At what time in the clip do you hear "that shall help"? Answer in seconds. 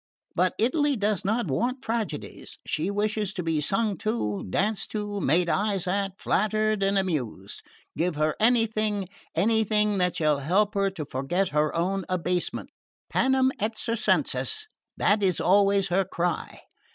9.99-10.73